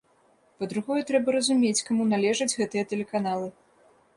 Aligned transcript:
Па-другое, 0.61 1.01
трэба 1.09 1.35
разумець, 1.35 1.85
каму 1.91 2.03
належаць 2.15 2.51
гэтыя 2.59 2.89
тэлеканалы. 2.95 3.47